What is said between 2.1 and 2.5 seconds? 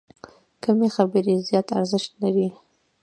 لري.